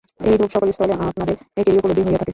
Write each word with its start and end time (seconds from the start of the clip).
এইরূপ 0.25 0.49
সকল 0.55 0.67
স্থলে 0.71 0.93
আপনাদের 1.01 1.35
একেরই 1.57 1.77
উপলব্ধি 1.77 2.01
হইয়া 2.01 2.19
থাকে। 2.19 2.29